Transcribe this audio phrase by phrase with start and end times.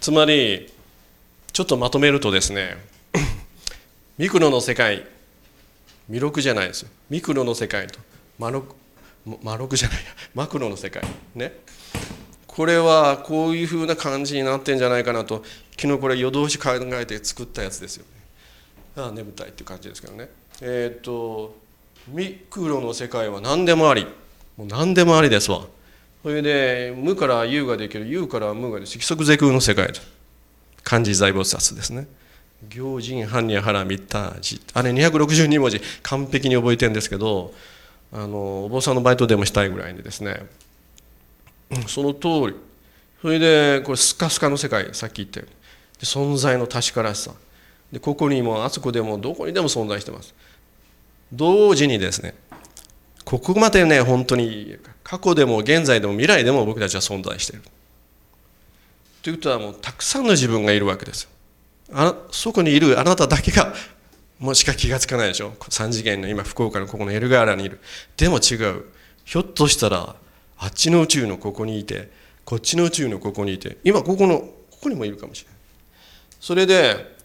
[0.00, 0.72] つまり
[1.52, 2.76] ちょっとまとめるとですね
[4.18, 5.06] ミクロの世界
[6.08, 6.88] 弥勒じゃないですよ。
[7.10, 7.98] ミクロの世界と
[8.38, 8.64] マロ
[9.42, 11.02] マロクじゃないやマクロの世界
[11.34, 11.52] ね。
[12.46, 15.44] これはこういうふうな感じになってんじゃないかなと
[15.78, 18.04] 昨日これ夜通し考えて作ったやつですよ
[18.96, 19.02] ね。
[19.02, 20.28] ああ眠たいっていう感じですけどね。
[20.62, 21.56] えっ、と
[22.08, 24.06] ミクロの世界は何でもあり。
[24.56, 25.66] もう何でもありですわ
[26.22, 30.00] それで無から有ができる有から無ができる色即是空の世界と
[30.82, 32.06] 漢字財菩薩ですね。
[32.68, 35.80] 行人般若波羅蜜多字あれ262文字。
[36.02, 37.54] 完璧に覚えてるんですけど
[38.12, 40.46] あのお坊さんのバイトでもしたいぐらいでですね。
[41.86, 42.56] その通り。
[43.20, 45.56] それでこれスカスカの世界さっき言ったように。
[46.00, 47.32] 存在の確からしさ。
[47.92, 50.34] でここにもあそこでもどこにでも存在してます。
[51.32, 52.34] 同時にですね
[53.24, 57.62] ここまでね本当に過去でも現在でも未来でも僕たちは存在している。
[59.22, 61.28] ということはもうたくさんの自分がいるわけです。
[61.90, 63.72] あそこにいるあなただけが
[64.38, 65.52] もしか気がつかないでしょ。
[65.60, 67.80] 3次元の今福岡のここのエルガーラにいる。
[68.18, 68.84] でも違う。
[69.24, 70.14] ひょっとしたら
[70.58, 72.10] あっちの宇宙のここにいて
[72.44, 74.50] こっちの宇宙のここにいて今ここのこ
[74.82, 75.58] こにもいるかもしれない。
[76.38, 77.16] それで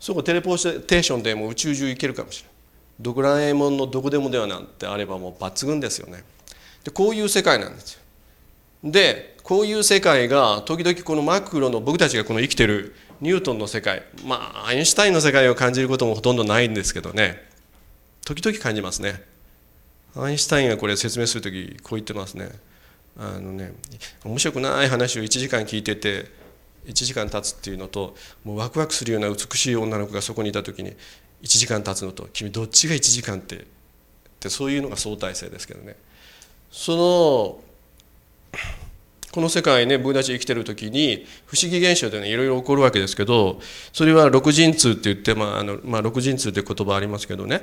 [0.00, 2.52] そこテレポーテーションでも宇宙中行けるかもしれない。
[3.00, 6.24] ドクラえもんのどこでもではなんてあればもう抜群ですよね。
[6.84, 8.00] でこういう世界なんですよ。
[8.84, 17.42] でこういう世界が時々このマクロの僕たちがこの生きてるニュートンの世界まあアインシュタインの世界を感じることもほとんどないんですけどね。
[18.24, 19.22] 時々感じますね。
[20.14, 22.50] アインシュタインがこれ説明する時こう言ってますね。
[23.16, 23.72] あのね
[24.24, 26.26] 面白くない話を1時間聞いてて
[26.86, 30.96] 1時間経つっていうのともうワクワクするような美しい女の子がそこにいた時に1
[31.42, 33.60] 時間経つのと君どっちが1時間ってっ
[34.40, 35.96] てそういうのが相対性ですけどね。
[36.70, 38.58] その
[39.30, 43.60] この世界ね僕たち生きてる時に不思議現象でねいろいろ起こるわけですけど
[43.92, 47.62] それは六神通って言って、まああのまあ、六神通って言葉ありますけどね。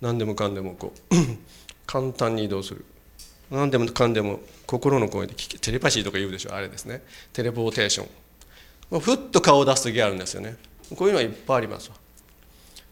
[0.00, 1.14] 何でもかんでもこう
[1.86, 2.84] 簡単に移動する。
[3.50, 7.02] 何でもかんでも心の声で聞けテレパシーとか言うでしょあれですね。
[7.32, 8.04] テレポーテーショ
[8.96, 9.00] ン。
[9.00, 10.56] ふっと顔を出す時あるんですよね。
[10.94, 11.90] こういうのはいっぱいあります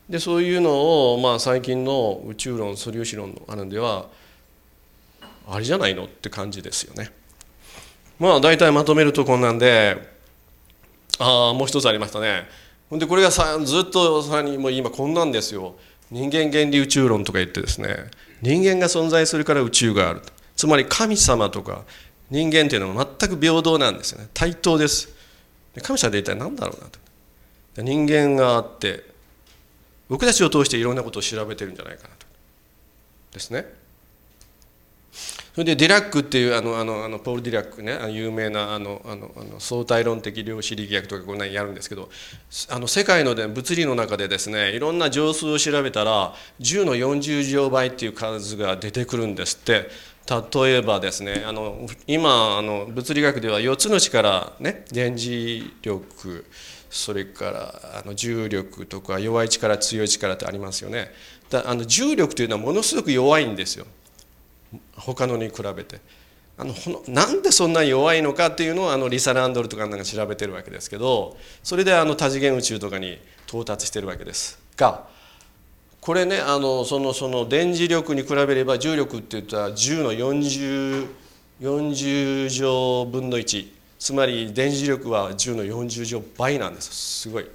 [0.08, 4.06] でそういうのを、まあ、最近の宇宙論素粒子論のあるんでは
[5.46, 6.04] あれじゃないの？
[6.04, 7.10] って感じですよね。
[8.18, 9.96] まあ大体まとめるとこんなんで
[11.18, 12.48] ああもう一つありましたね。
[12.90, 15.74] ほんでこれがさずっとさらにもう今こんなんですよ。
[16.10, 17.88] 人間原理宇宙論とか言ってですね。
[18.42, 20.22] 人間が存在するから宇宙がある。
[20.54, 21.84] つまり神様とか
[22.30, 24.28] 人間っていうのは全く平等なんですよね。
[24.34, 25.08] 対等です。
[25.82, 26.98] 神様って一体何だろうなと。
[27.82, 29.02] 人間があって
[30.08, 32.26] 僕たちを通していろんなことを調べてるんじゃないかなと。
[33.32, 33.66] ですね。
[35.54, 42.08] それでディラックっていうあのあのあのポール・ディラックね有名なあのあのあの相対論的量子力学とかこんなにやるんですけど
[42.70, 49.88] あの世界の、ね、物理の中でですねいろんな乗数を調べたら10の40乗倍っていう数が出てくるんですって。
[50.26, 56.46] 例えばですねあの今あの物理学では4つの力ね電磁力
[56.88, 61.10] それからあの重力とか弱い力強い力ってありますよね。
[61.50, 63.84] だあの重力というのはものすごく弱いんですよ。
[64.96, 66.00] 他のに比べて。
[66.56, 66.72] あの
[67.08, 73.18] なんでそんな弱いのかっていうのをあのリサ・ランドルとかなんか調べてるわけですけどそれであの多次元宇宙とかに
[73.48, 75.04] 到達してるわけですが
[76.00, 81.08] これねあのそのその電磁力に比べれば重力っていったら10の 40,
[81.60, 83.66] 40乗分の1
[83.98, 86.92] つまり電磁力は10の40乗倍なんです。
[87.22, 87.46] すごい。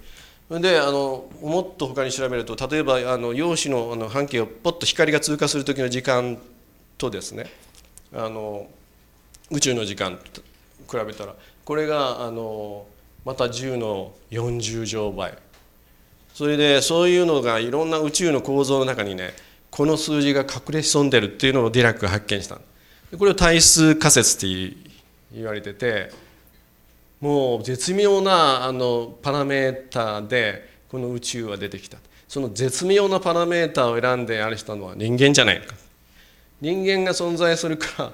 [0.49, 6.39] であのもっと他に調べると例えばあの陽子のあの半径をポッと光が通過する時の時間
[6.99, 7.47] とですね
[8.13, 8.67] あの
[9.49, 10.41] 宇宙の時間と
[10.87, 11.33] 比べたら
[11.65, 12.85] これがあの
[13.25, 15.35] また10の40乗倍。
[16.33, 19.33] それでそういうのがいろんな宇宙の構造の中にね
[19.71, 22.59] この数字が隠れ潜んでるっていうのをディラックが発見した
[23.17, 24.77] これを対数仮説って
[25.33, 26.11] 言われてて
[27.19, 31.97] もう絶妙なあのパラメーターでこの宇宙は出てきた。
[32.27, 35.75] その絶妙なパラメーターを選んであれしたのは人間じゃないか。
[36.61, 38.11] 人間が存在するから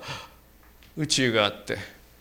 [0.98, 1.78] 宇宙があって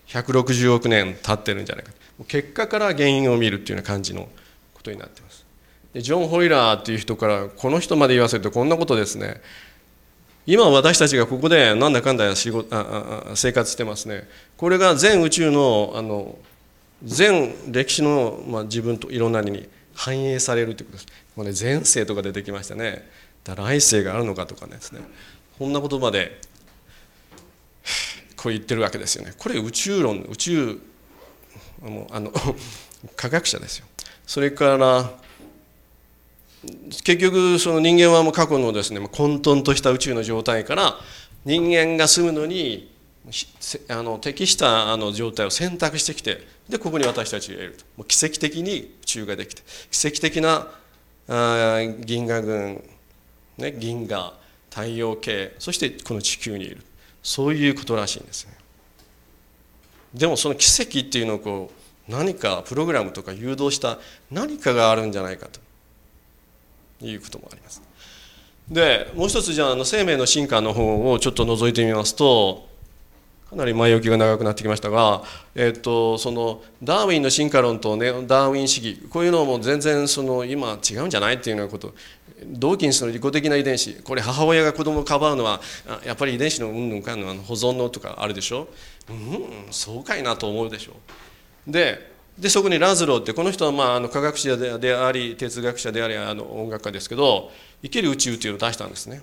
[0.09, 1.93] 160億年経ってるんじゃないか。
[2.29, 4.29] 結果から原因を見るっていうような感じの
[4.73, 5.45] ことになってます。
[5.93, 9.41] でジョン・ホイラーっていう人からこの人まで言わせるとこんなことですね。
[10.47, 14.29] 今私たちがここでなんだかんだ仕事ああ生活してますね。
[14.57, 16.39] これが全宇宙のあの
[17.03, 23.09] 全歴史の、まあ、自分といろんなに反映されるということです、ね、前世とか出てきましたね。
[23.45, 25.01] 来世があるのかとかですね。
[25.59, 26.41] こんなことまで
[28.37, 29.33] こう言ってるわけですよね。
[29.39, 30.81] これ宇宙論宇宙
[31.81, 32.33] もうあの
[33.17, 33.87] 科学者ですよ。
[34.27, 35.19] それから
[37.05, 40.99] 結局その人間はもう過去のですね混沌とした宇宙の状態から
[41.45, 42.91] 人間が住むのに
[43.89, 47.85] あの適したあの状態を選択してきてでここに私たちがいると。
[47.97, 50.69] もう奇跡的に宇宙ができて奇跡的な
[51.29, 52.85] あ銀河群、
[53.59, 54.35] ね、銀河
[54.75, 56.79] 太陽系そしてこの地球にいる。
[57.23, 58.53] そういうことらしいんですね。
[60.13, 61.71] でもその奇跡っていうのをこ
[62.09, 63.99] う何かプログラムとか誘導した
[64.31, 65.65] 何かがあるんじゃないかと。
[67.01, 67.83] いうこともあります。
[68.69, 72.67] でもう一つじゃああの生命の進化の方をちょっと覗いてみますと
[73.51, 75.23] かなり前置きが長くなってきましたが、
[75.55, 81.93] えっと、そのダーウィンの進化論と、ね、ダーウィン主義こういうのも全然その今違うんじゃないっていうようなこと
[82.49, 85.61] ドーキンスの利己的な遺伝子これ母親が子供をかばうのは
[86.05, 88.69] やっぱり遺伝子のうんぬんかんぬん保存のとかあるでしょ？
[89.11, 90.93] うんそうかいなと思うでしょ。
[91.67, 97.51] ででそこにラズローってこの人はまああの科学者であり哲学者でありあの音楽家ですけど
[97.83, 99.23] 生ける宇宙っていうのを出したんですね。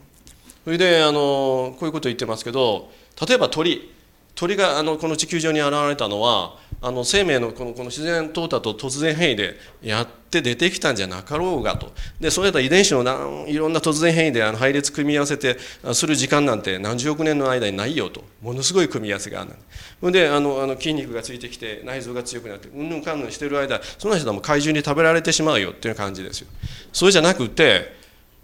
[0.63, 2.89] それであのこういうことを言ってますけど
[3.27, 3.93] 例えば鳥。
[4.41, 11.91] 鳥があのこの地球上に現れたのはあの生命のこのこの自然淘汰と突然変異でやって出てきたんじゃなかろうがと。
[12.19, 15.57] でそういった遺伝子のいろんな突然変異であの配列組み合わせて
[15.93, 18.23] する時間なんて何十億年の間にないよと。
[18.41, 19.51] ものすごい組み合わせがある。
[19.99, 26.47] それであのあの筋肉がついてきて内臓が強くなってうんぬんかんぬんしてる間その人はもう怪獣に食べられてしまうよっていう感じですよ。
[26.91, 27.95] それじゃなくて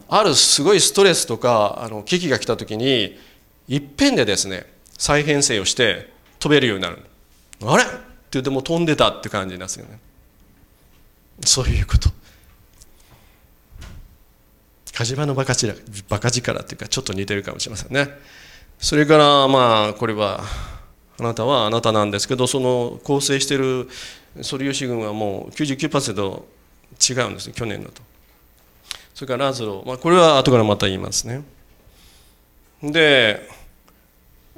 [0.08, 3.18] あるすごいストレスとかあの危機が来た時に
[3.68, 7.00] いっぺんでですね再編成をして飛べるようになる。
[7.66, 7.84] あれ？
[7.84, 7.94] って
[8.32, 10.00] 言ってもう飛んでたって感じなんですよね。
[11.46, 12.10] そういうこと。
[14.94, 15.80] 火事場のバカ力
[16.10, 18.10] バカ力っていうかちょっと似てるかもしれませんね。
[18.80, 20.42] それからまあこれは
[21.20, 23.88] あなたはあなたなんですけどその構成している
[24.42, 26.42] ソリオシ群はもう99%
[27.10, 28.02] 違うんですね去年のと。
[29.14, 31.44] それからラズロ、まあ、これは後からまた言いますね。
[32.82, 33.48] で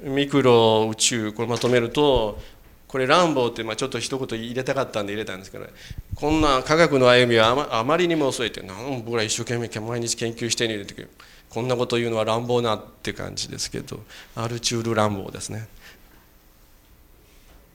[0.03, 2.39] ミクロ宇宙これまとめると
[2.87, 5.67] これ乱暴ってまあちょっと一言入れたかったんで入れたんですけど、
[6.15, 11.07] こんな科学の歩みはあまりにも遅いってなん僕ら一生懸命毎日研究してるて
[11.49, 13.99] こんなこと言うのは乱暴なって感じですけど
[14.35, 15.67] アルチュール乱暴ですね。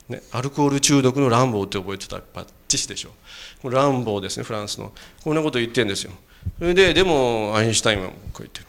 [0.09, 3.11] ねアルコール中毒の乱暴って覚えてたらバッチシでしょ。
[3.61, 4.91] これ乱暴ですねフランスの。
[5.23, 6.11] こんなこと言ってるんですよ。
[6.59, 8.65] それででもアインシュタインはこう言ってる。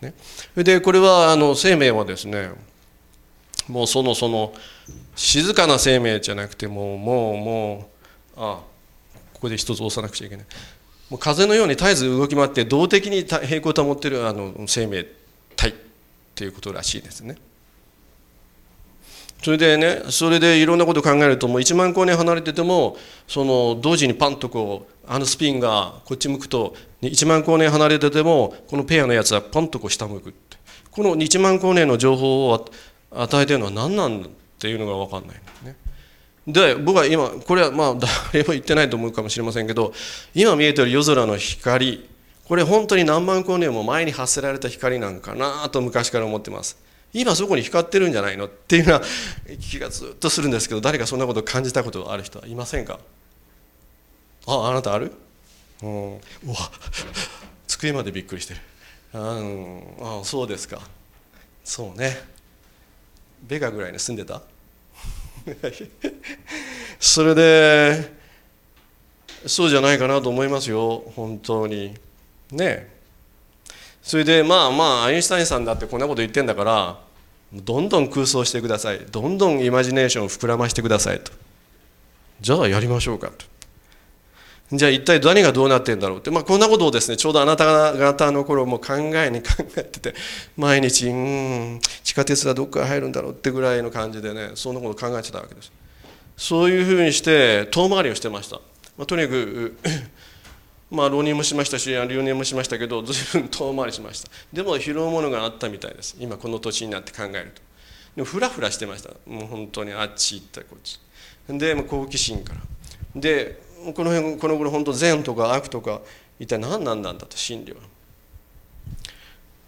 [0.00, 0.14] ね、
[0.56, 2.50] でこれはあの生命はですね
[3.68, 4.52] もうそのその
[5.14, 7.90] 静かな生命じゃなくてもうもうも
[8.36, 8.60] うあ
[9.34, 10.46] ここで一つ押さなくちゃいけない
[11.10, 15.06] もう風のように絶えず動き回って動的に平行を保ってるあの生命
[15.56, 15.74] 体っ
[16.34, 17.36] ていうことらしいですね。
[19.42, 30.56] それでねそれでいろんなことを考えるともう1万光年離れててもその同時にパンとこうあのスピンがこっち向くと1万光年離れててもこのペアのやつはパンとこう下向くって
[30.88, 32.64] この1万光年の情報を
[33.10, 34.30] 与えてるのは何なんだっ
[34.60, 35.74] ていうのが分かんないね。
[36.46, 37.94] で僕は今これはまあ
[38.32, 39.92] 誰も言ってないと思うかもしれませんけど
[40.32, 42.08] 今見えてる夜空の光
[42.44, 46.78] これ本当に何万光年も前に発せられた光なんかなと昔から思ってます。
[47.12, 49.00] 今そこに光ってるんじゃないのっていうよう
[49.50, 53.00] な気がずっとするんですけど誰かそんなことを感じたことある人はいませんか？
[54.46, 55.12] ああなたある？
[55.82, 56.14] うん。
[56.14, 56.18] う
[56.48, 56.56] わ。
[57.66, 58.60] 机までびっくりしてる。
[59.12, 60.80] あ、うん、あそうですか。
[61.64, 62.16] そうね。
[63.42, 64.42] ベガぐらいに住んでた？
[67.00, 68.12] それで
[69.46, 71.02] そうじゃないかなと思いますよ。
[71.16, 71.94] 本当に。
[72.50, 72.94] ね。
[74.02, 77.00] それでまあまあアインシュタインさんだってこんなこと言ってんだから
[77.52, 79.00] どんどん空想してください。
[79.10, 81.32] どんどんイマジネーションを膨らましてくださいと。
[82.40, 83.46] じゃあやりましょうかと
[84.72, 90.14] じゃあ一体何がどうなってんだろうって、まあ、こんなことをですねちょうどあなた方の頃も考えに考えてて
[90.56, 95.72] 毎日うん地下鉄はどっから入るんだろうってぐらいの感じでねそんなこと考えてたわけです。
[96.36, 98.56] そういうふうにして遠回りをしてました、
[98.96, 99.76] まあ、とにかく
[100.90, 104.30] まあ浪人もしましたし留年もしましたけど随分遠回りしました。
[104.52, 106.16] でも拾うものがあったみたいです。
[106.20, 107.62] 今この年になって考えると。
[108.14, 109.10] でもフラフラしてました。
[109.26, 111.00] もう本当にあっち行ったこっち。
[111.48, 112.60] で好奇心から。
[113.16, 116.00] でこの辺この頃本当善とか悪とか
[116.38, 117.78] 一体何なんだと真理は。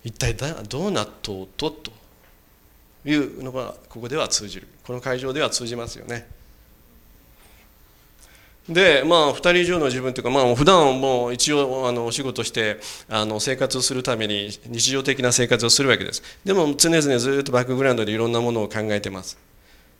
[0.04, 0.34] 一体
[0.68, 1.92] どうなっとうとと
[3.04, 4.68] いうのがここでは通じる。
[4.84, 6.26] この会場では通じますよね。
[8.68, 12.78] でまあ2人以上の自分というかまあ普段もう一応あのお仕事して
[13.08, 16.22] あの生活をするために日常的な生活をするわけです。
[16.44, 19.36] でも常々ずっとバックグラウンドでいろんなものを考えてます。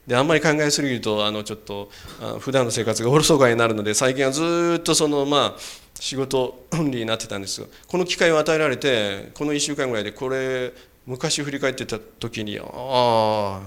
[0.06, 1.90] であんまり考えすぎるとあのちょっと
[2.20, 5.60] あ普段の生活がおろそかになるので最近はずっとそのまあ
[5.94, 10.72] 仕事オンリーになってたんですがこの機会を与えられてこの1週間ぐらいでこれ
[11.06, 13.60] 昔振り返ってた時にああ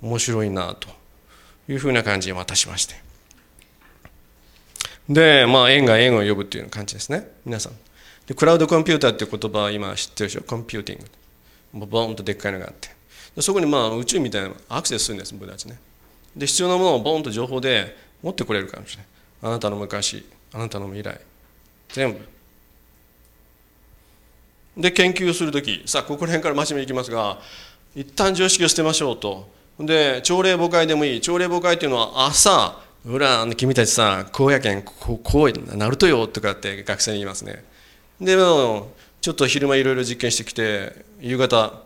[0.00, 0.88] 面白いなと
[1.68, 2.94] いうふうな感じに渡しまして。
[5.08, 7.28] でまあ縁が縁を呼ぶっていう感じですね。
[7.44, 7.72] 皆さん。
[8.26, 10.42] でクラウドコンピューターっていう言葉は今知ってるでしょ？
[10.42, 11.86] コンピューティング。
[11.86, 12.99] ボーンとでっかいのがあって。
[13.38, 15.78] そこにまあ宇宙みたいなアクセスするんです僕たちね。
[16.36, 19.02] で必要なものをボンと情報で持ってくれるかもしれ。
[19.02, 19.06] ない
[19.42, 21.20] あなたの昔あなたの未来。
[21.92, 22.20] 全部。
[24.76, 27.38] で研究する時さあここら辺から真面目にいきますが
[27.94, 29.48] 一旦常識を捨てましょうと。
[29.78, 31.20] で朝礼母会でもいい。
[31.20, 37.64] 朝礼母会っていうのは朝ほら君たちさこうやけんこうこうなるとよとかって学生に言いますね。
[38.20, 41.82] でもちょっと昼間いろいろ実験してきて夕方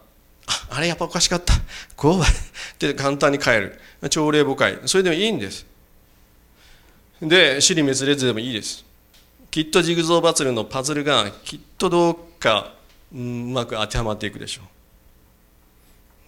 [0.71, 1.55] あれやっぱおかしかった。
[1.97, 2.25] こう っ
[2.79, 3.81] て簡単に帰る。
[4.11, 4.79] 朝礼母会。
[4.87, 5.67] それでもいいんです。
[7.23, 8.85] で尻滅裂でもいいです。
[9.51, 12.75] きっとジグゾーバツルのパズルがきっとどうか
[13.15, 14.63] うまく当てはまっていくでしょ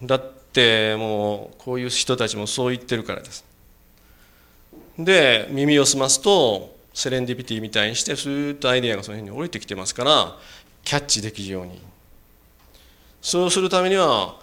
[0.02, 0.06] う。
[0.06, 3.44] だってもうこういう人たちもそう言ってるからです。
[4.98, 10.38] で耳を澄ますとセレンディピティみたいにしてスーッとアイデアがその辺に降りてきてますから
[10.84, 11.82] キャッチできるように。
[13.26, 14.36] そうするためには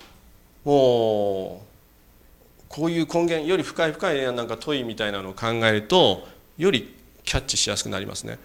[0.65, 8.39] もうこういう根源より深い深いなんか問いみたいなのを考えるとよりキャッチしやすくなりますね。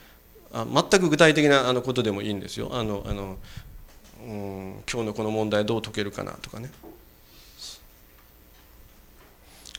[0.52, 2.70] あ全く具体的なあのことでもいいんですよ。
[2.72, 3.36] あのあの、
[4.24, 6.70] うん、今日のこの問題どう解けるかなとかね。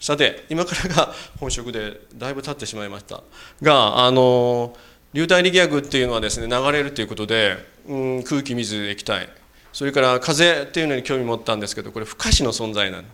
[0.02, 3.24] さて今からが本職でだいぶ経ってしまいました。
[3.62, 4.76] があの
[5.14, 7.56] 流体力学っていうのはですね流れるということで、
[7.88, 9.39] うん、空気水液体。
[9.80, 13.08] それから風っていうのに興味持ったんですけどこれ不可視の存在なの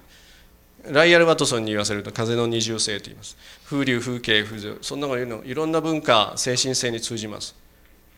[0.89, 3.37] ライアル・ワトソンに言わせると風の二重性と言います。
[3.65, 7.55] 風流風景風情そんなことのいろんな文化精神性に通じます。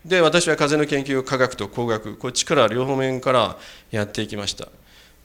[0.05, 3.57] で私は風の研究を科学と工学こっちから両方面から
[3.91, 4.69] やっていきました。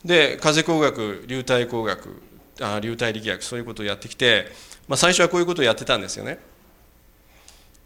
[0.05, 2.21] で風工学流体工学
[2.61, 4.47] あ流体力学そういうことをやってきて、
[4.89, 6.41] まあ、最初はこういうことをやってたんですよね。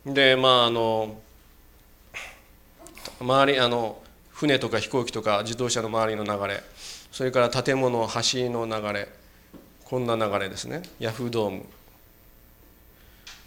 [0.06, 1.20] でまああの
[3.20, 3.98] 周りあの
[4.36, 6.62] 船とか飛行機とか自動車の周りの流れ
[7.10, 9.08] それから建物橋の流れ
[9.84, 10.82] こんな流れですね。
[10.98, 11.64] ヤフードーム。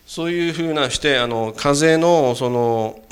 [0.07, 3.03] そういうふうなしてあの風のその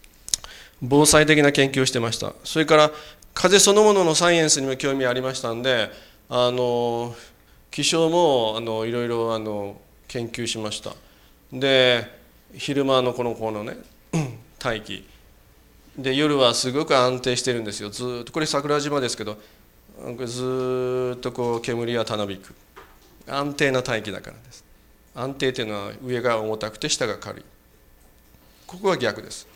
[0.82, 2.34] 防災的な研究をしてました。
[2.44, 2.90] それから
[3.32, 5.90] 風そのもののサイエンスにも興味ありましたんで
[6.28, 7.14] あの
[7.70, 10.94] 気象もあのいろいろあの研究しました。
[11.52, 12.04] で
[12.52, 13.78] 昼間のこのこのね
[14.58, 15.08] 大気
[15.98, 17.90] で夜はすごく安定してるんですよ。
[17.90, 18.32] ずっと。
[18.32, 19.36] これ桜島ですけど
[20.24, 22.54] ずっとこう煙はたなびく。
[23.26, 24.64] 安定な大気だからです。
[25.14, 27.44] 安定というのは上が重たくて下が軽い。
[28.66, 29.48] ここは逆です。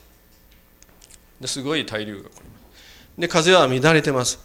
[1.40, 4.38] ですごい対流が起こりますで風は乱れてます、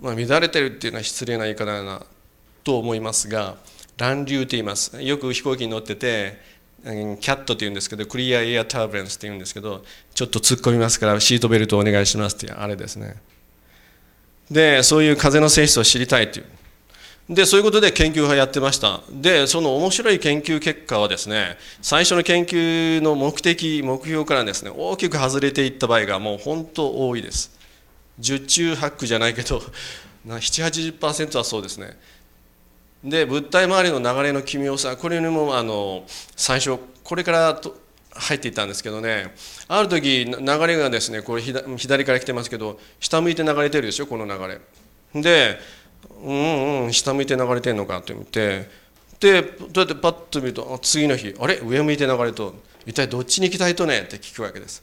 [0.00, 2.06] まあ、乱れてるっていうのは失礼な言い方だな
[2.62, 3.56] と思いますが
[3.98, 5.00] 乱流と言います。
[5.00, 6.40] よく飛行機に乗ってて
[6.84, 9.82] キャットって言うんですけどクリアエアターブレンスって言うんですけど
[10.14, 13.16] ちょっと突っ込みますからシートベルトお願いしますっていうあれですね。
[14.50, 16.46] でそういう風の性質を知りたいっていう。
[17.30, 19.00] でそういうことで研究をやってました。
[19.10, 27.58] でその面白い研究結果はですね最初の研究の目的目標からですね大きく外れていった場合がもう本当多いです。
[28.18, 29.62] 十中八九じゃないけど
[30.26, 31.96] 780%はそうですね。
[33.04, 36.04] で物体周りの流れの奇妙さこれにもあの
[36.36, 37.76] 最初これからと
[38.14, 39.34] 入っていったんですけどね
[39.68, 44.58] ある時流れがですねこれ左から来てますけど下向いて流れてるでしょこの流
[45.14, 45.20] れ。
[45.20, 45.58] で
[46.22, 48.84] うんうん下向いて流れてるのかって見て。
[49.20, 51.58] でどうやってパッと見ると次の日あれ？
[51.60, 54.00] 上向いて流れと一体どっちに行きたいとね？
[54.00, 54.82] って聞くわけです。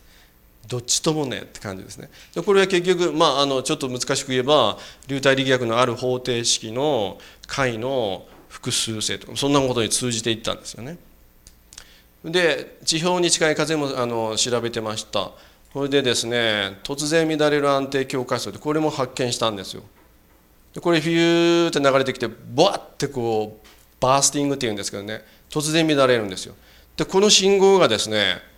[0.71, 2.09] どっちともねって感じですね。
[2.33, 10.97] でこれは結局、まあ、あのちょっと難しく言えば流体力学のある方程式の解の複数性とかそんなことに通じていったんですよね。
[12.23, 15.31] で地表に近い風もあの調べてました。
[15.73, 19.83] それでですね突然乱れる安定境界層でこれも発見したんですよ。
[20.73, 23.67] でこれフィューって流れてきてボワッてこう
[23.99, 26.55] バースティングっていうんですけどね突然乱れるんですよ。
[26.95, 28.50] でこの信号がですね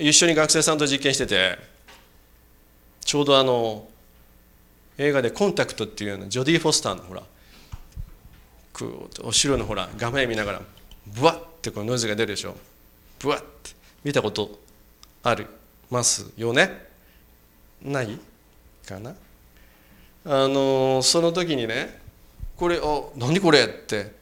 [0.00, 1.58] 一緒に学生さんと実験してて
[3.04, 3.88] ちょうどあの
[4.98, 7.22] 映画で「コンタクト」っていうのジョディ・フォスターのほら
[9.22, 10.62] お城のほら画面見ながら
[11.06, 12.56] ブワッてこうノイズが出るでしょ。
[13.18, 13.72] ブワッて
[14.04, 14.58] 見たこと
[15.22, 15.44] あり
[15.90, 16.86] ますよね。
[17.82, 18.18] ない
[18.86, 19.14] かな。
[20.24, 22.00] あのその時にね
[22.56, 24.12] これ「あ何これ?」って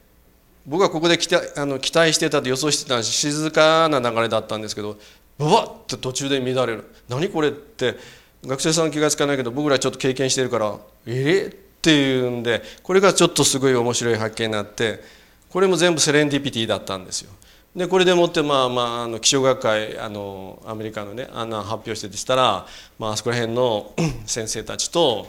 [0.66, 4.98] 僕はここで期待あの期待してたと予想してた静かな流れだったんですけど
[5.38, 7.96] ブワッと途中で乱れる何これって
[8.44, 10.76] 学生さん気が付かないけど僕らちょっと経験してるから
[11.06, 15.00] えっっていうんでこれがちょっとすごい面白い発見になって
[15.48, 17.30] これも全部セレンディピティだったんですよ。
[17.76, 22.66] でこれでもってまあまああの気象学会あのアメリカのねあんな発表してでしたら、
[22.98, 23.94] まあそこら辺の
[24.26, 25.28] 先生たちと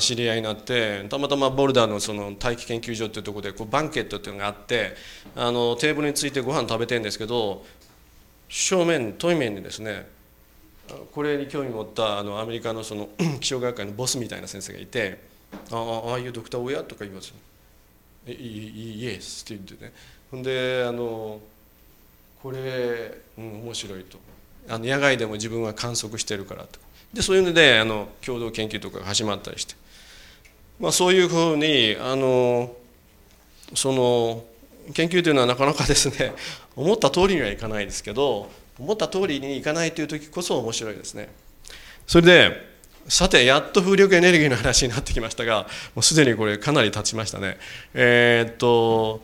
[0.00, 4.94] 知り合いになってたまたまボルダーのその大気研究所っていうところでこうバンケットっていうのがあって
[5.34, 7.64] あのテーブルについてご飯食べてるんですけど
[8.48, 10.06] 正面遠い面にですね
[11.12, 13.08] これに興味持ったあのアメリカのその
[13.40, 15.18] 気象学会のボスみたいな先生がいて
[15.70, 17.32] 「ああああいうドクター親?」とか言います
[18.26, 19.92] 「イイエス」って言ってね。
[20.30, 21.40] ほんであの
[22.42, 24.18] これ、うん、面白いと。
[24.68, 26.80] あの野外でも自分は観測してるからと。
[27.12, 29.74] でそういうのであの共同研究とかが始まったりして、
[30.80, 32.74] まあ、そういうふうにあの
[33.74, 34.44] その
[34.92, 36.34] 研究というのはなかなかですね
[36.76, 41.28] 思った通りにはいかないですけど思った通りにいかないという時こそ面白いですね。
[42.06, 42.74] それで
[43.08, 47.58] さてやっと風力エネルギーの話になってきましたがもうすでにこれかなり経ちましたね。
[47.92, 49.20] えー、っと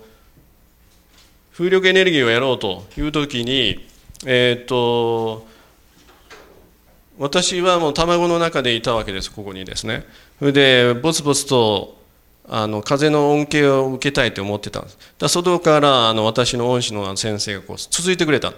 [1.52, 3.86] 風力エネルギーをやろうという時に
[4.26, 5.46] えー、っと
[7.18, 10.04] 私はもう卵の中でいたわけですここにですね。
[10.38, 11.99] それでぼつぼつと
[12.52, 14.98] あの風の恩恵を受けたいと思ってたんです。
[15.18, 18.52] だ外からあの私の恩師の先生がこう続いてくれた。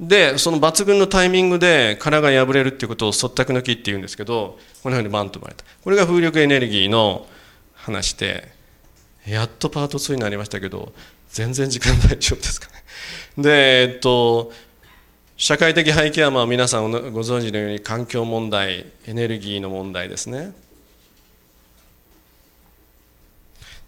[0.00, 5.64] でその抜群のタイミングで殻が破れるっていうことをそったくの木っていうんですけどこのようにバンと生まれた。
[5.84, 7.26] これが風力エネルギーの
[7.74, 8.48] 話で
[9.26, 10.94] やっとパート2になりましたけど
[11.28, 12.72] 全然時間大丈夫ですかね。
[13.36, 14.52] でえっと
[15.36, 20.54] 社会的背景はまあ皆さんご存知のように環境問題エネルギーの問題ですね。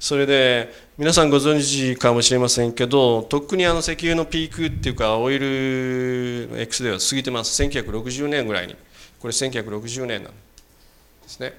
[0.01, 7.63] それで皆さんご存知かもしれませんけどとっくにあの石油のピークっていうかオイル X では過ぎてます。
[7.63, 8.77] 1960年ぐらいに。
[9.21, 10.39] これ1960年なんで
[11.27, 11.59] すね。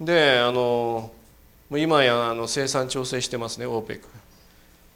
[0.00, 1.10] であの
[1.70, 4.00] 今やあの生産調整してますね OPEC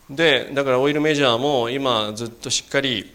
[0.09, 3.13] でだからオイルメジャーも今ずっとしっかり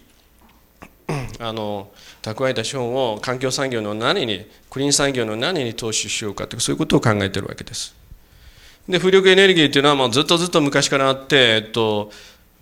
[1.40, 1.90] あの
[2.22, 7.96] 蓄えた資本を環境産業の何にクリーン産業の何に投資しようかというそういうことを考えてるわけです。
[8.88, 12.10] で風力エネルギーっていうのはもうずっとずっと昔からあって、えっと、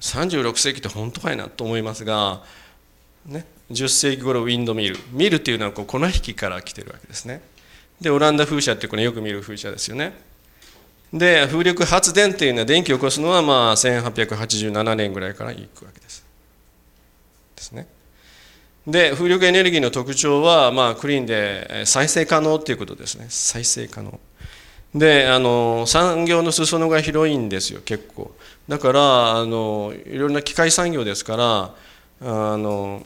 [0.01, 2.41] 36世紀って本当かいなと思いますが、
[3.25, 4.97] ね、10世紀頃ウィンドミル。
[5.11, 7.41] ミルっていうのはこう粉引きから来てるわけですね。
[8.01, 10.13] でオランダ風車ってこれよく見る風車ですよね。
[11.13, 16.25] で風力発電っていうのは電気を起こすのはまあ1887年ぐらいからいくわけです。
[17.55, 17.87] ですね。
[18.85, 23.27] で風力エネルギーの特徴はまあクリーンで再生可能っていうことですね。
[23.29, 24.19] 再生可能。
[24.95, 28.33] であの産業の裾野が広いんですよ結構。
[28.69, 31.75] だからあのいろんな機械産業ですから
[32.21, 33.03] あの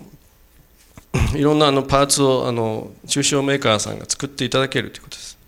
[1.36, 5.39] いろんなあのパーツをあの中小メーカーさんが作っていただけるということです。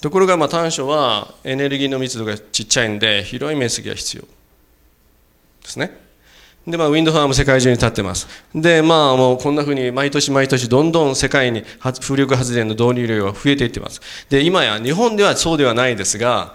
[0.00, 4.28] ところがまあ短所はエネルギーの密度がちっちゃいんで広い面積が必要で
[5.64, 6.05] すね。
[6.66, 8.26] で、まあ、ウィンドファーム世界中に立ってます。
[8.54, 14.00] で、まあ、もうこんなふうに毎年毎年どんどん世界に風力発電の導入量が増えていってます。
[14.28, 16.54] で、今や日本ではそうではないですが、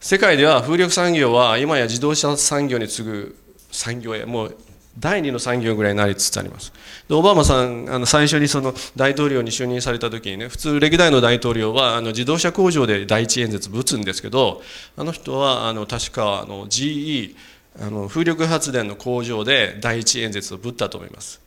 [0.00, 3.36] 世界では風力産業は今や自動車産業に次ぐ
[3.70, 4.56] 産業へもう
[4.98, 6.72] 第二の産業ぐらいになりつつあります。
[7.08, 14.62] で、オバマさん、あの最初にその大統領に就任された時にね、普通歴代の大統領はあの自動車工場で第一演説ぶつんですけど、
[14.96, 17.34] あの人はあの確かあの GE
[17.80, 21.40] あの風力発電の工場で第一演説をぶったと思います。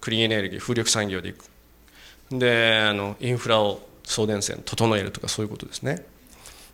[0.00, 1.44] クリーンエネルギー風力産業でいく。
[2.30, 6.04] であのインフラを送電線整えるとかそういうことですね。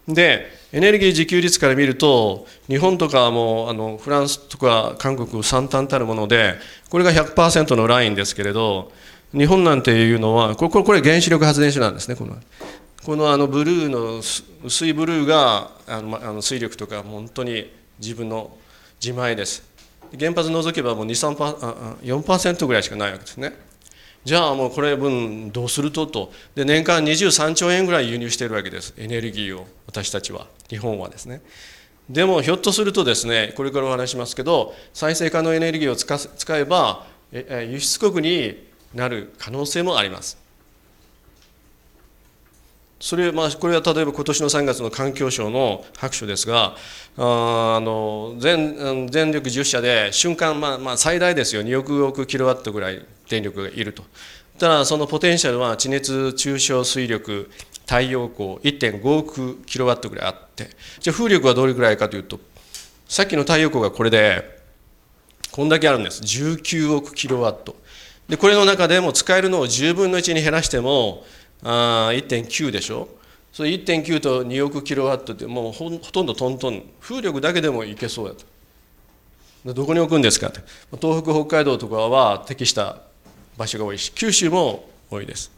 [0.07, 6.55] でエネルギー自給率から見ると日本とかもあのフランスとか韓国惨憺たるもので
[6.91, 8.93] これが100%のラインですけれど
[9.33, 12.37] 日本なんていうのはこれこれ原子力発電所なんですねこの。
[13.05, 14.21] このあのブルーの
[14.65, 18.51] 薄いブルーがあのあの水力とか本当に自分の
[19.07, 19.63] 自前です。
[20.19, 23.53] 原発除けばもう4%ぐらいしかないわけですね。
[24.25, 26.09] じゃあもうこれ分どうすると？
[26.09, 26.33] と。
[26.57, 28.95] で年間23兆円ぐらい輸入しているわけです。
[28.97, 30.49] エネルギーを私たちは。
[30.69, 31.41] 日本はですね。
[32.11, 40.37] でもひょっとするとですねこれからお話しますけど再生可能エネルギーを使えば輸出国になる可能性もあります。
[42.99, 46.75] それまあ、これは例えば今年の3月の環境省の白書ですが
[47.19, 51.63] あの全全力10社で瞬間、まあまあ、最大ですよ。
[51.63, 54.03] 2億億キロワットぐらい電力がいると。
[54.59, 60.71] ただそのポテンシャルは地熱中小水力太陽光1.5億キロワットぐらいあって。
[61.01, 62.41] じゃあ風力はどれぐらいかというと
[63.07, 64.57] さっきの太陽光がこれで
[65.53, 66.23] こんだけあるんです。
[66.23, 67.77] 19億キロワット。
[68.29, 71.25] でこれの中でも使えるのを10分の1に減らしても
[71.63, 73.09] あ1.9でしょ？
[73.53, 76.83] それ1.9と2億キロワットってもうほとんどトントン。
[77.01, 79.75] 風力だけでもいけそうだと。
[79.75, 80.49] どこに置くんですか？
[80.49, 80.61] って
[81.01, 82.99] 東北北海道とかは適した
[83.57, 85.51] 場所が多いし九州も多いです。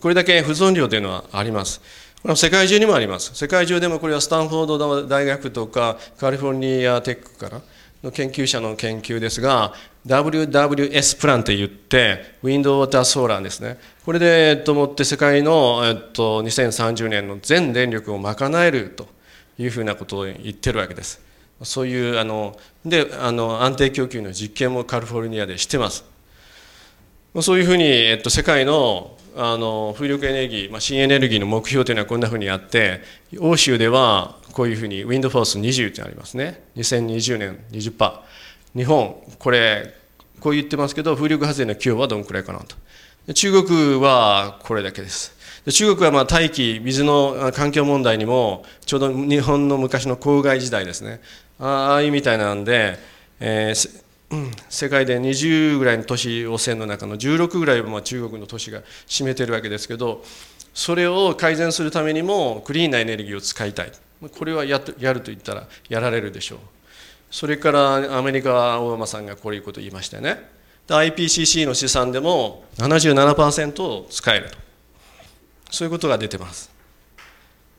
[0.00, 1.80] これだけ保存量というのはあります。
[2.20, 3.34] これは世界中にもあります。
[3.34, 7.62] 世界中でもこれはスタンフォード大学とかカリフォルニアテックから
[8.04, 9.72] の研究者の研究ですが
[10.06, 13.78] WWS プランといってウィンドウォーターソーラーですね。
[14.04, 19.08] これで、えっと、もって世界の、えっと、2030年の全電力を賄えると
[19.58, 21.22] いうふうなことを言ってるわけです。
[21.62, 26.04] そういうあのであの安定供給の実験もカリフォルニアでしてます。
[27.40, 33.00] そういうふうに、えっと、世界のあの風力エネルギー、まあ、新エネルギーの目標というのはこんなふうにあって
[33.40, 36.62] 欧州ではこういうふうにウィンドフォース20ってありますね。
[36.76, 38.20] 2020年20%
[38.76, 39.94] 日本これ
[40.38, 42.76] こう言ってますけど風力発電の規模はどのくらいかなと。
[43.32, 45.34] 中国はこれだけです。
[45.68, 51.20] 中国はまあ大気水の環境問題にもちょうど日本の昔の郊外時代ですね。
[51.58, 52.98] ああいうみたいなんで、
[53.40, 54.03] えー
[54.68, 60.24] 世界で20ぐらいの都市汚染の中の16ぐらいはま中国の都市が占めてるわけですけど
[60.74, 63.92] それを改善するためにもクリーンなエネルギーを使いたい。
[64.36, 66.58] これはややると言ったらやられるでしょう。
[67.30, 70.42] それからアメリカオバマさんがこういうことを言いましたよね。
[70.88, 74.56] IPCC の試算でも77%を使えると。
[75.70, 76.73] そういうことが出てます。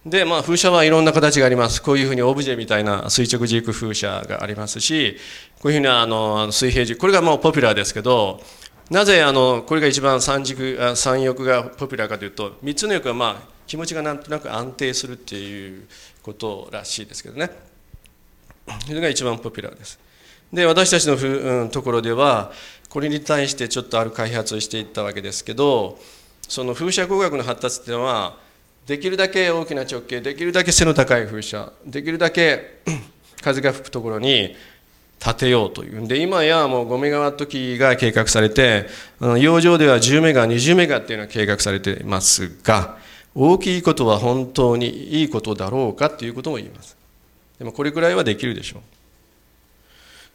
[0.06, 1.82] で、まあ、風車はいろんな形があります。
[1.82, 5.18] こういうふうにオブジェみたいな垂直軸風車がありますし
[5.60, 8.40] こういうふうなあの水平軸これがもうポピュラーですけど
[8.92, 15.88] なぜあのこれが一番三軸三翼がポピュラーかというと3つの翼はまあ気持ちがなんとなく安定するっていう
[16.22, 17.50] ことらしいですけどね。
[18.86, 20.00] それが一番ポピュラーです。
[20.54, 22.52] で私たちのふ、うん、ところでは
[22.90, 25.98] これに対してちょっとある開発をしていったわけですけど
[26.48, 28.45] その風車工学の発達っていうのは
[28.86, 32.82] できるだけ大きな直径できるだけ背の高い風車できるだけ
[33.42, 34.56] 風が吹くところに
[35.20, 36.08] 建てようというん。
[36.08, 38.88] で今やもう5メガワット機が計画されて
[39.40, 42.98] 洋上では10メガ20メガっていうのが計画されていますが
[43.34, 44.88] 大きいことは本当に
[45.20, 46.96] いいことだろうかということも言います。
[47.58, 48.82] でもこれくらいはできるでしょう。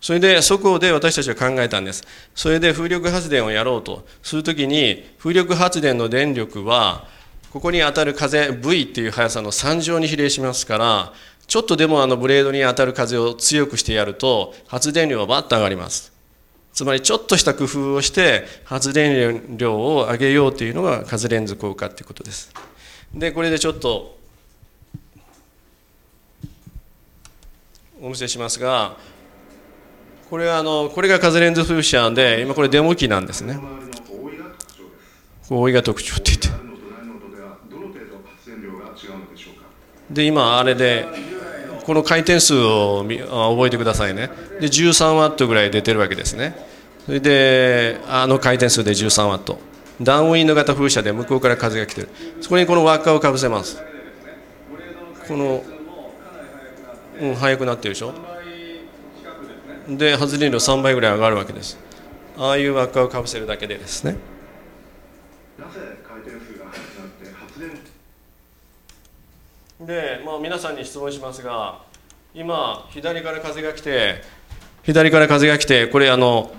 [0.00, 2.04] それでそこで私たちは考えたんです。
[2.34, 4.06] それで風力発電をやろうと。
[4.22, 7.06] するときに風力発電の電力は
[7.52, 11.12] ここに当たる風 V っていう速さの3乗に比例しますから
[11.48, 16.12] ちょっとでもあのブレードに当たる風を強くしてやると発電量はバッと上がります。
[16.72, 22.52] つまりちょっとした工夫をして発電量を上げようというのが風レンズ効果っていうことです。
[23.12, 24.16] でこれでちょっと
[28.00, 28.96] お見せしますが
[30.30, 33.58] これはあのこれが風レンズ風車で今これデモ機なんですね。
[35.48, 36.69] 覆いが特徴って言って
[40.10, 41.06] で今あれで
[41.84, 44.30] この回転数を覚えてくださいね。
[44.60, 46.54] で13ワットぐらい出てるわけですね。
[47.06, 49.58] それであの回転数で13ワット。
[50.02, 52.08] ダウンウィンド型風車で向こうから風が来てる。
[52.40, 53.82] そこにこの輪っかをかぶせます。
[55.28, 55.64] この
[57.20, 58.14] うん速くなってるでしょ。
[59.88, 61.78] で発電量3倍ぐらい上がるわけです。
[62.36, 64.16] ああいう輪っかをかぶせるだけでですね。
[69.80, 71.80] で、まあ、皆さんに質問しますが
[72.34, 74.22] 今左から風が来て
[74.82, 76.52] 左から風が来てこれあの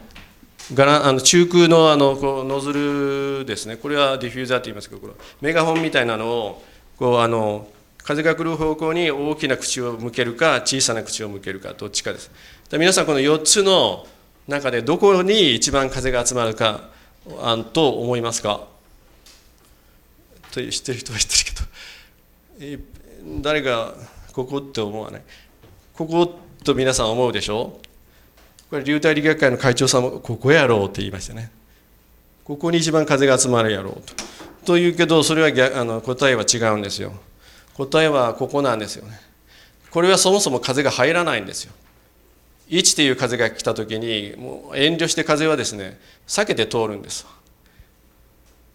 [0.73, 3.77] ガラあの中空のあのこうノズルですね。
[3.77, 6.63] これはディフューザーと言いますけどこれメガホンみたいなのを
[6.97, 7.67] こうあの
[8.03, 12.31] 風が来る方向に大きな口を向けるか小さな口を向けるかどっちかです。
[12.71, 14.07] 皆さんこの4つの
[14.47, 16.89] 中でどこに一番風が集まるか
[17.41, 18.61] あと思いますか？
[20.51, 21.51] と知ってる人は知って
[22.69, 22.90] るけど。
[23.41, 23.93] 誰が
[24.33, 25.21] ここって思わない？
[25.93, 27.79] ここと皆さん思うでしょ？
[28.69, 31.51] これ流体力学会の会長さんもここやろうって言いましたね。
[32.43, 34.13] ここに一番風が集まるやろうと。
[34.65, 37.13] というけどそれは逆あの答えは違うんですよ。
[37.75, 39.19] 答えはここなんですよね。
[39.91, 41.73] これはそもそも風が入らないんですよ。
[42.69, 47.25] 1っていう風が来た時にもう遠慮して風はですね避けて通るんです。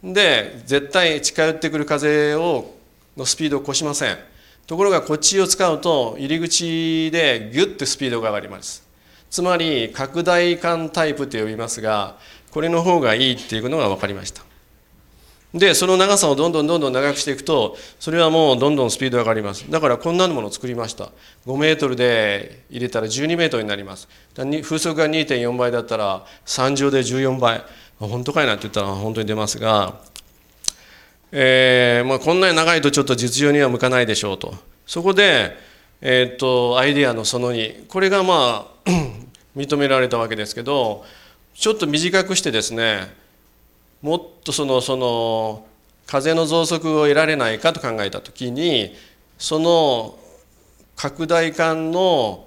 [0.04, 2.74] で絶対近寄ってくる風を
[3.16, 4.18] のスピードを越しません。
[4.66, 8.84] ところがこっちを使うと入り口でギュッとスピードが上がります。
[9.30, 12.16] つまり拡大感タイプと呼びますが
[12.50, 14.42] これの方がいいっていうのが分かりました。
[15.54, 19.70] でその長さをどんどんどんどん長くしていくとそれはもうどんどんスピード上がります。
[19.70, 21.10] だからこんなものを作りました。
[21.46, 24.08] 5メートルで入れたら12メートルになります。
[24.34, 27.62] 風速が2.4倍だったら3乗で14倍。
[27.98, 30.00] 本当かいなって言ったら本当に出ますが、
[31.38, 34.54] えーまあ、こんなに長いとちょっと実用には向かないでしょうと。
[34.86, 35.54] そこで、
[36.00, 38.90] えー、っとアイデアのその2これがまあ
[39.54, 41.04] 認められたわけですけど
[41.54, 43.14] ちょっと短くしてですね
[44.00, 45.66] もっとそのその
[46.06, 48.94] 風の増速を得られないかと考えた時に
[49.36, 50.18] その
[50.96, 52.46] 拡大管の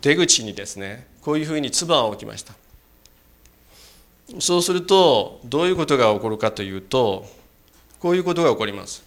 [0.00, 2.54] 出口にですねこういうふうに唾を置きました。
[4.38, 7.26] そうするとどういうことが起こるかというと
[8.04, 9.02] こういうことが起こります。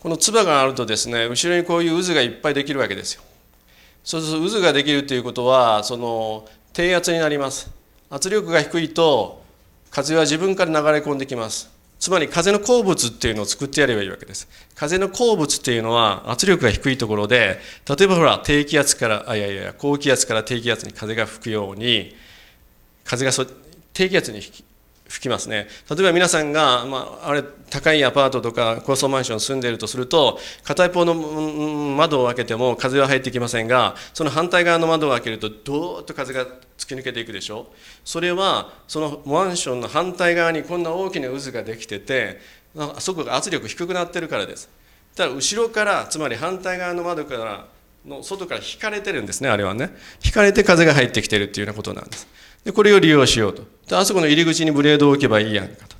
[0.00, 3.22] この唾があるとですね後ろにこういう渦がいっぱいできるわけですよ。
[4.02, 7.70] そうすると渦ができるということはその低圧になります。
[8.10, 9.44] 圧力が低いと
[9.92, 11.70] 風は自分から流れ込んできます。
[12.00, 14.48] つまり風の鉱物っていうのを作ってやればいいわけです。
[14.74, 22.16] 風の鉱物っていうのは圧力が低いところで例えばほら低気圧からあいやいや高気圧から低気圧に風が吹くように
[23.04, 23.46] 風がそ
[23.92, 24.40] 低気圧に
[25.12, 25.68] 吹きますね。
[25.90, 36.46] 例えば皆さんが、まあ、あれ高いアパートとか高層マンションに住んでいるとすると片一方の窓を開けても風は入ってきませんがその反対側の窓を開けるとどーっと風が
[36.78, 37.66] 突き抜けていくでしょ？
[38.04, 42.40] それはそのマンションの反対側にこんな大きな渦ができてて
[42.98, 44.70] そこが圧力低くなってるからです。
[45.14, 47.66] ただ後ろからつまり反対側の窓から
[48.06, 49.94] の外から引かれてるんですねあれはね。
[50.24, 52.26] 引かれて風が入ってきてるっていうようなことなんです。
[52.64, 53.64] でこれを利用しようと。
[53.92, 55.96] であそこの入り口にブレードを置けばいいやんかと。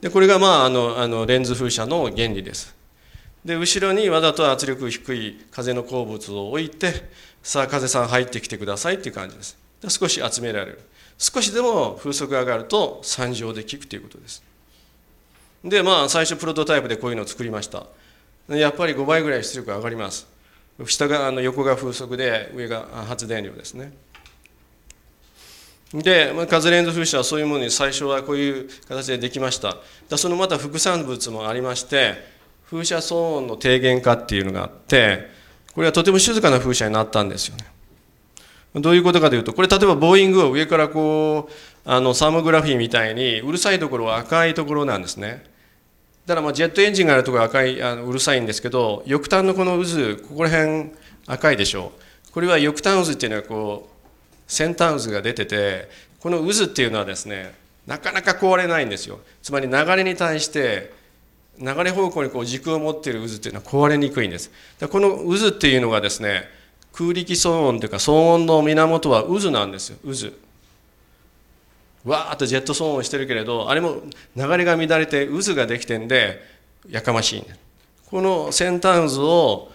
[0.00, 2.74] でこれがまああのあのレンズ風車の原理です。
[3.44, 7.08] で後ろにわざと圧力低い風の鉱物を置いて
[7.40, 9.56] さあ風さん入ってきてくださいっていう感じです。
[9.80, 10.80] で少し集められる。
[11.16, 14.42] 少しでも風速が上がると3乗で効くということです。
[15.62, 17.86] でまあ最初プロトタイプでこういうのを作りました。
[18.48, 20.26] やっぱり5倍ぐらい出力上がります。
[20.86, 23.92] 下があの横が風速で上が発電量ですね。
[25.92, 29.76] で、まあ、カズレンズ風車はそういうものに最初はこういう形でできました。
[30.08, 32.14] だそのまた副産物もありまして
[32.70, 35.30] 風車騒音の低減化っていうのがあって
[35.74, 37.64] これはとても静かな風車になったんですよね。
[38.74, 41.52] どういうことかというとこれ例えばボーイングを上からこう
[41.90, 45.42] あのサーモグラフィーみたいにうるさいところは赤いところなんですね。
[46.26, 50.90] だからまあジェットエンジンがあるところは赤いあのうるさいんですけど翼端のこの渦ここら辺
[51.26, 51.92] 赤いでしょ
[52.28, 52.32] う。
[52.32, 53.97] これは翼端渦っていうのはこう
[54.48, 55.88] 先端渦が出てて
[56.20, 57.54] この渦っていうのはですね
[57.86, 59.20] なかなか壊れないんですよ。
[59.42, 60.92] つまり流れに対して
[61.60, 64.50] 流れ方向にこう軸を持っている渦っていうのは壊れにくいんです。
[64.90, 66.44] この渦っていうのがですね
[66.92, 70.32] 空力騒音というか騒音の源は渦なんですよ渦。
[72.04, 74.02] わーっとジェット騒音してるけれどあれも
[74.36, 76.42] 流れが乱れて渦ができてんで
[76.88, 77.58] やかましい、ね、
[78.06, 79.72] この先端渦を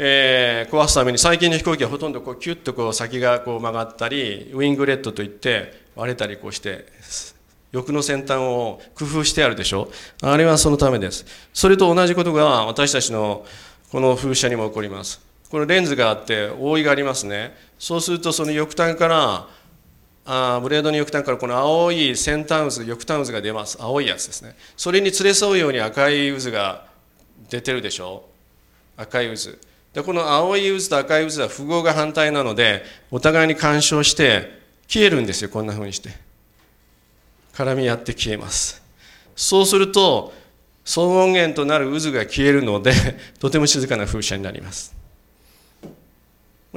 [0.00, 6.86] えー、壊すために最近の飛行機はほとんどこうキュッとこう先がこう曲がったりウィングレッドといって割れたりこうして
[7.72, 9.90] 翼の先端を工夫してあるでしょ？
[10.22, 11.26] あれはそのためです。
[11.52, 13.44] それと同じことが私たちの
[13.90, 15.20] この風車にも起こります。
[15.50, 17.56] このレンズがあって覆いがありますね。
[17.76, 19.48] そうするとその翼端から
[20.26, 23.76] あブレードの翼端からこの青い先端渦翼端渦が出ます。
[23.80, 24.54] 青いやつですね。
[24.76, 26.86] それに連れ添うように赤い渦が
[27.50, 28.22] 出てるでしょ？
[28.96, 29.58] 赤い渦。
[29.92, 36.10] でこの青い渦と赤い渦は符号が反対なのでお互いに干渉して消えるんですよこんなふうにして。
[37.58, 38.80] 絡み合って消えます。
[39.34, 40.32] そうすると
[40.84, 42.92] 騒音源となる渦が消えるので
[43.40, 44.94] とても静かな風車になります。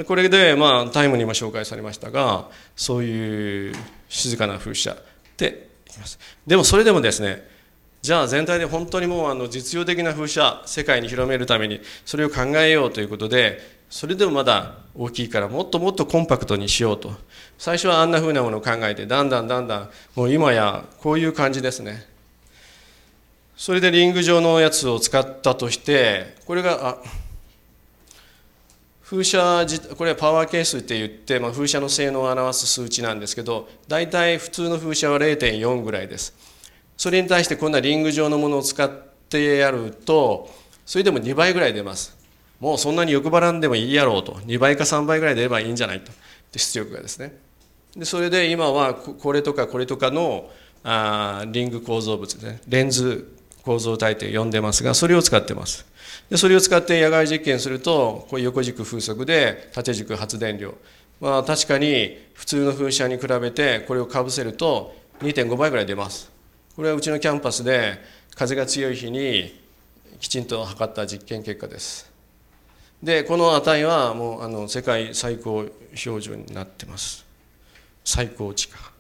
[0.08, 3.76] これでまあタイムにも紹介されましたがそういう
[4.10, 4.98] 静かな風車
[5.38, 6.18] でいきます。
[6.48, 7.48] でもそれでもですね
[8.02, 13.60] じゃあ全体で本当にもうあの実用的な風車世界に広めるためにそれを考えようということで
[13.90, 17.14] それでもまだ大きいからもっともっとコンパクトにしようと。
[17.62, 22.04] 最初はあんな風なものを考えてだんだんだんだんもう今やこういう感じですね
[23.56, 26.98] それでリング状のやつを使ったとしてこれがあ
[29.04, 29.64] 風車
[29.96, 36.51] これはパワー係数って言って、まあ、風車の性能を表す数値なんですけど大体普通の風車は0.4ぐらいです。
[37.02, 38.88] それに対してこんなリング状のものを使っ
[39.28, 40.52] てやると
[40.86, 42.16] それでも2倍ぐらい出ます。
[42.60, 44.34] もうそんなに欲張らんでもいいやろうと。
[44.34, 46.12] 2倍か3倍ぐらい出ればいいんじゃないと。
[46.56, 47.36] 出力がですね。
[47.98, 50.52] でそれで今はこれとかこれとかの
[50.84, 52.62] あリング構造物ね。
[52.68, 53.34] レンズ
[53.64, 55.88] 構造体って呼んでますがそれを使ってます。
[56.30, 60.76] でそれを使って野外実験するとこう横軸風速で縦軸発電量。
[61.20, 66.30] まあ確かに普通の風車に比べてこれをかぶせると2.5倍ぐらい出ます。
[66.82, 68.00] これはうちのキャンパスで
[68.34, 69.54] 風が強い日に
[70.20, 72.12] きちんと測った実験結果です。
[73.04, 77.24] でこの値はもうあの世界最高標準になってます。
[78.04, 78.92] 最高値か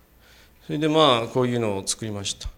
[0.67, 2.49] それでまあこういうのを作りました。